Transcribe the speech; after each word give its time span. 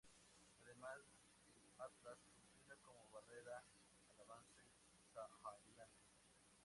Además 0.65 0.97
el 1.45 1.79
Atlas 1.79 2.17
funciona 2.33 2.75
como 2.81 3.07
barrera 3.13 3.63
al 4.09 4.19
avance 4.19 4.65
sahariano. 5.13 5.93